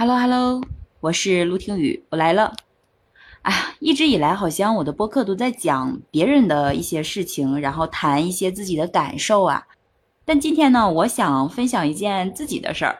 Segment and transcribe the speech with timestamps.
[0.00, 0.62] Hello Hello，
[1.00, 2.54] 我是陆听雨，我来了。
[3.42, 9.66] 哎，一直以来好像我的播客都在讲别人的一些事情，然后谈一些自己的感受啊。
[10.24, 12.96] 但今天呢，我想分享一件自己的事儿。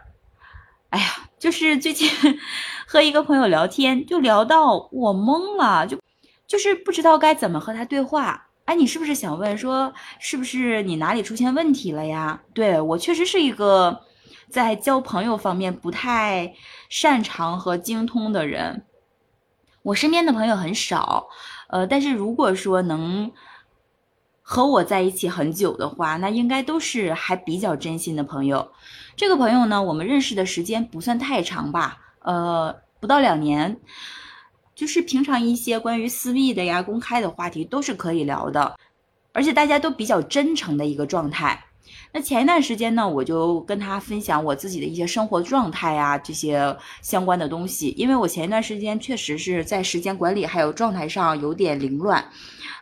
[0.91, 1.07] 哎呀，
[1.39, 2.11] 就是最近
[2.85, 5.97] 和一个朋友聊天，就聊到我懵了，就
[6.49, 8.49] 就是不知道该怎么和他对话。
[8.65, 12.43] 哎，你是不是想问说，是不是你哪里出现问题了呀？
[12.53, 14.01] 对我确实是一个。
[14.51, 16.55] 在交朋友方面不太
[16.89, 18.85] 擅长和精通的人，
[19.83, 21.29] 我身边的朋友很少，
[21.69, 23.31] 呃，但是如果说能
[24.43, 28.73] 和我在一起很久的话，那应该都是还比较真心的朋友。
[29.15, 33.79] 这个朋友呢，我们认识的时间不算太长吧，呃，不到两年，
[34.75, 38.79] 就是平常一些关于私密的呀、公开的话题都是可以聊的，
[39.33, 41.67] 而且大家都比较真诚的一个状态。
[42.13, 47.95] 那前一段时间呢，我就跟他分享我自己的一些生活状态啊，这些相关的东西。
[47.97, 52.25] 因为我前一段时间确实是在时间管理还有状态上有点凌乱，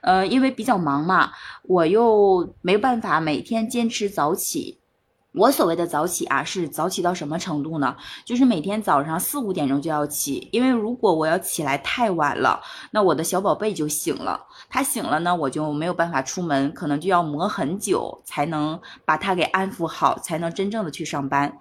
[0.02, 4.80] 呃，因为比较忙嘛，我又没办法每天坚持早起。
[5.36, 7.94] 我所谓的早起啊，是早起到什么程度呢？
[8.24, 12.58] 就是每天早上四五点钟就要起，因为如果我要起来太晚了，
[12.90, 14.46] 那我的小宝贝就醒了。
[14.70, 21.58] 他醒了呢，我就没有办法出门，可能就要磨很久才能把他给安抚好，才能真正的去上班。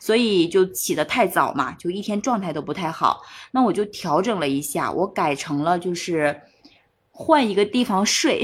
[0.00, 3.20] 所以就起得太早嘛，就一天状态都不太好。
[3.50, 6.40] 那我就调整了一下，我改成了就是
[7.10, 8.42] 换一个地方睡。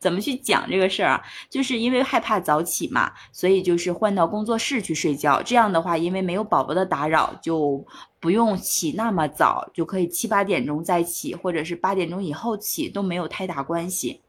[0.00, 1.22] 怎么去讲这个事儿啊？
[1.50, 5.42] 就是因为害怕早起嘛，所以就是换到工作室去睡觉。
[5.42, 7.84] 这样的话，因为没有宝宝的打扰，就
[8.18, 14.22] 不用起那么早，就可以七八点钟再起，或者是八点钟以后起都没有太大关系。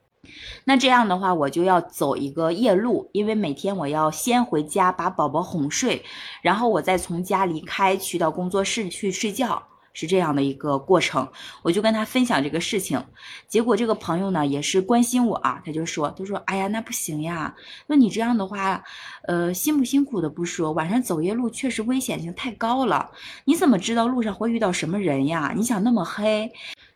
[0.64, 6.04] 那这样的话，我就要走一个夜路，因为每天我要先回家把宝宝哄睡，
[6.42, 9.60] 然后我再从家离开去到工作室去睡觉。
[9.92, 11.28] 是这样的一个过程，
[11.62, 13.04] 我就跟他分享这个事情，
[13.46, 17.54] 结果这个朋友呢也是关心我啊，他就说，他说，哎呀，那不行呀，
[17.86, 18.82] 那你这样的话，
[19.24, 23.10] 呃，辛不辛苦的不说，晚上走夜路确实危险性太高了，
[23.44, 25.52] 你怎么知道路上会遇到什么人呀？
[25.54, 26.50] 你想那么黑，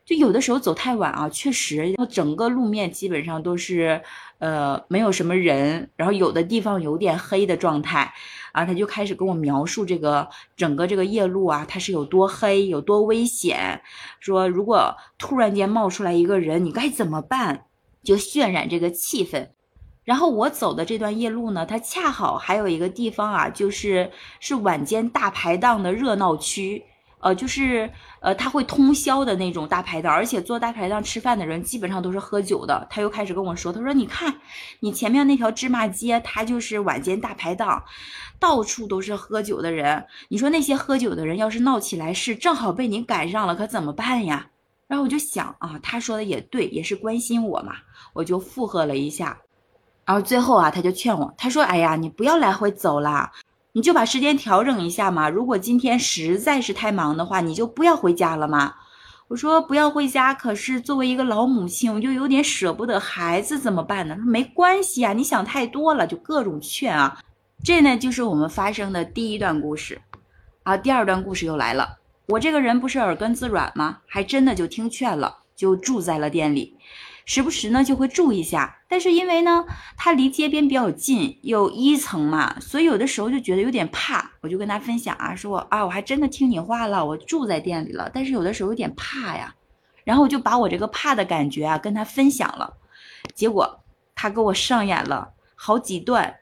[0.07, 4.01] 就有的时候走太晚啊，确实，整个路面基本上都是，
[4.39, 8.15] 呃，没有什么人，然后有的地方有点黑的状态。
[8.53, 13.83] 啊，他就开始跟我描述这个整个这个夜路啊，它是有多黑，有多危险。
[14.21, 17.65] 说如果突然间冒出来一个人，你该怎么办？
[18.05, 19.49] 就渲染这个气氛。
[20.05, 26.85] 然后我走的这段夜路呢，它恰好还有一个地方啊，就是是晚间大排档的热闹区。
[27.19, 27.91] 呃，就是
[28.21, 32.87] 呃，他会通宵的那种大排档，而且做大排档吃饭的人基本上都是喝酒的。
[32.91, 34.35] 他又开始跟我说，他说：“你看，
[34.81, 37.83] 你前面那条芝麻街，它就是晚间大排档，
[38.39, 40.07] 到处都是喝酒的人。
[40.29, 44.49] 你说那些喝酒的人要是闹起来事，正好被你赶上了，可怎么办呀？”
[44.87, 47.77] 然后我就想啊，他说的也对，也是关心我嘛，
[48.13, 49.39] 我就附和了一下。
[50.05, 53.33] 然后最后啊，他就劝我，他说：“哎呀，你不要来回走了。”
[53.77, 55.29] 你就把时间调整一下嘛。
[55.29, 58.75] 如果今天实在是太忙的话，你就不要回家了嘛。
[59.29, 64.17] 我说不要回家，可是作为一个老母亲，我就有点舍不得孩子，怎么办呢？
[64.25, 67.19] 没关系啊，你想太多了，就各种劝啊。
[67.63, 70.01] 这呢，就是我们发生的第一段故事。
[70.63, 71.99] 啊，第二段故事又来了。
[72.29, 73.99] 我这个人不是耳根子软吗？
[74.07, 76.77] 还真的就听劝了，就住在了店里。
[77.25, 79.65] 时不时呢就会住一下，但是因为呢
[79.97, 84.31] 它离街边比较近，有一层嘛，所以有的时候就觉得有点怕。
[84.43, 89.53] 我就跟他分享啊，说啊我还真的听你话了，我住在店里了，但是有的时候有点怕呀。
[90.05, 92.75] 然后我就把我这个怕的感觉啊跟他分享了，
[93.35, 93.81] 结果
[94.15, 96.37] 他给我上演了好几段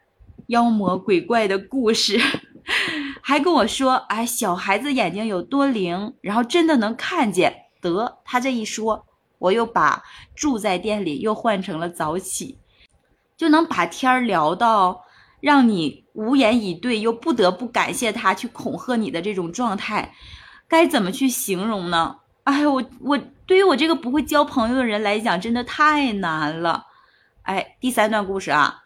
[0.49, 2.21] 妖魔鬼怪的故事，
[3.25, 7.64] 还跟我说哎小孩子眼睛有多灵，然后真的能看见。
[7.85, 9.07] 得他这一说。
[9.39, 10.03] 我又把
[10.35, 12.59] 住在店里又换成了早起，
[13.37, 15.05] 就能把天聊到
[15.41, 20.15] 让你无言以对，又不得不感谢他去恐吓你的这种状态，
[20.67, 22.21] 该怎么去形容呢？
[22.45, 26.87] 哎，我我对于我这个不会交朋友的人来讲，真的太难了。
[27.43, 28.85] 哎，第三段故事啊，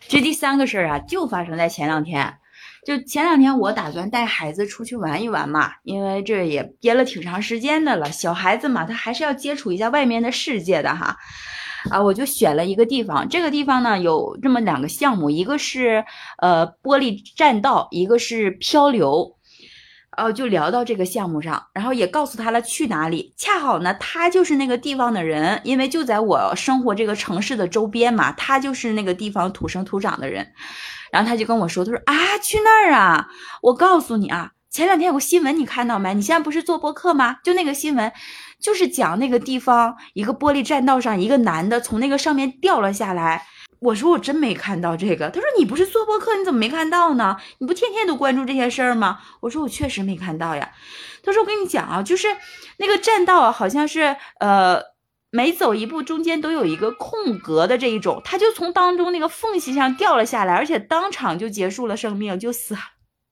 [0.00, 2.38] 这第三个事儿啊，就发生在前两天。
[2.86, 8.12] 就前两天，我打算带孩子出去玩一玩嘛，因为这也憋了挺长时间的了。
[8.12, 11.16] 小孩子嘛，他还是要接触一下外面的世界的哈。
[11.90, 16.04] 啊，我就选了一个地方，这个地方呢有这么两个项目，一个是
[16.38, 19.36] 呃玻璃栈道，一个是漂流。
[20.16, 23.34] 呃，就聊到这个项目上，然后也告诉他了去哪里。
[23.36, 30.52] 恰好呢，他就是那个地方的人，因为就在我生活这个城市的周边嘛，他就是那个地方土生土长的人。
[31.12, 33.28] 然后他就跟我说：“他说啊，去那儿啊！
[33.62, 36.12] 我告诉你啊，前两天有个新闻，你看到没？
[36.14, 37.36] 你现在不是做播客吗？
[37.44, 38.12] 就那个新闻，
[38.60, 43.46] 就是讲那个地方一个玻璃栈道上，一个男的从那个上面掉了下来。
[43.84, 45.28] 我说我真没看到这个。
[45.30, 47.36] 他说你不是做播客，你怎么没看到呢？
[47.58, 49.20] 你不天天都关注这些事儿吗？
[49.40, 50.72] 我说我确实没看到呀。
[51.22, 52.28] 他说我跟你讲啊，就是
[52.78, 54.80] 那个栈道好像是呃
[55.30, 62.80] 每走一步中间都有一个空格的这一种，他就从当中那个缝隙上掉了下来，而且当场就结束了生命，就死了。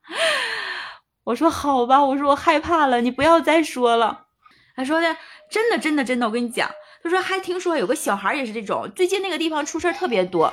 [1.25, 4.26] 我说好吧，我说我害怕了，你不要再说了。
[4.75, 5.16] 他说的
[5.50, 6.69] 真的真的真的，我跟你讲，
[7.02, 10.52] 他说还听说有个小孩也是这种，最近那个地方出事特别多。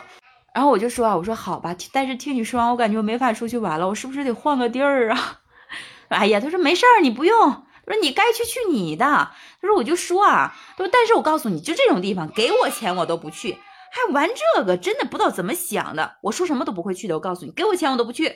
[0.53, 5.39] 然后我就说啊，我说好吧，但是听你说完，我感觉我没法出去玩了，我是不是得换个地儿啊？
[6.09, 7.51] 哎呀，他说没事儿，你不用。
[7.85, 9.05] 他说你该去去你的。
[9.05, 13.57] 他说我就说啊，他说但是我告诉你就这种地方，给我钱我都不去，
[13.91, 16.17] 还玩这个，真的不知道怎么想的。
[16.21, 18.27] 我说什么都不会去的，我告诉你，给我钱我都不去。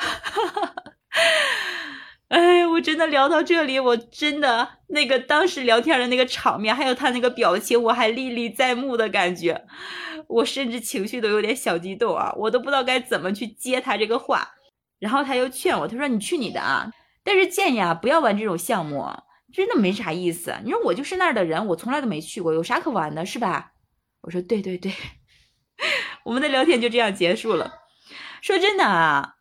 [0.00, 0.74] 哈哈哈
[2.78, 9.66] 我真的聊到这里，我真的那个当时聊天的那个场面，还有他那个表情，我还历历在目的感觉，
[10.28, 14.48] 我甚至情绪都有点小激动啊，我都不知道该怎么去接他这个话。
[15.00, 16.88] 然后他又劝我，他说你去你的啊，
[17.24, 19.04] 但是建议啊不要玩这种项目，
[19.52, 20.54] 真的没啥意思。
[20.62, 23.72] 你说我就是那儿的人，我从来都没去过，有啥可玩的，是吧？
[24.20, 24.92] 我说对对对，
[26.22, 27.72] 我们的聊天就这样结束了。
[28.40, 29.34] 说真的啊。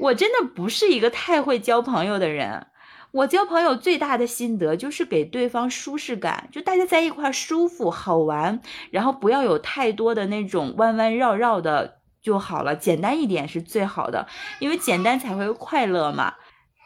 [0.00, 2.68] 我真的不是一个太会交朋友的人，
[3.12, 8.60] 我交朋友最大的心得就是给对方舒适感，就大家在一块舒服好玩，
[8.90, 14.26] 然后不要有太多的那种弯弯绕绕的就好了，简单一点是最好的，
[14.60, 16.34] 因为简单才会快乐嘛。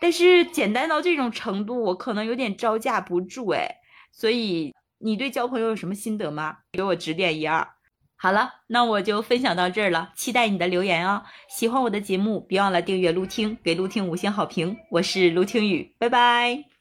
[0.00, 3.76] 但是简单到这种程度，我可能有点招架不住哎，
[4.12, 6.58] 所以你对交朋友有什么心得吗？
[6.72, 7.66] 给我指点一二。
[8.22, 11.24] 好了，那我就分享到这儿了，期待你的留言哦。
[11.48, 14.76] 喜欢我的节目，别忘了订阅陆听，给陆听五星好评。
[14.92, 16.71] 我是陆听雨，拜拜。